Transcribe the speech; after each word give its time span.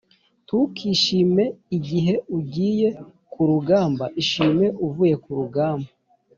ntukishime 0.45 1.43
igihe 1.77 2.13
ugiye 2.37 2.87
ku 3.31 3.41
rugamba; 3.49 4.05
ishime 4.21 4.65
uvuye 4.85 5.15
ku 5.23 5.29
rugamba 5.39 5.89